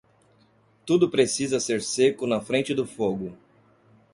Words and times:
Tudo 0.83 1.11
precisa 1.11 1.59
ser 1.59 1.79
seco 1.79 2.25
na 2.25 2.41
frente 2.41 2.73
do 2.73 2.87
fogo. 2.87 3.37